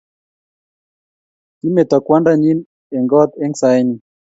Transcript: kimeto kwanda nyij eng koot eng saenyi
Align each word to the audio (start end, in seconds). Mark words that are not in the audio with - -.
kimeto 1.59 1.97
kwanda 2.05 2.31
nyij 2.41 2.59
eng 2.95 3.07
koot 3.11 3.31
eng 3.43 3.55
saenyi 3.59 3.95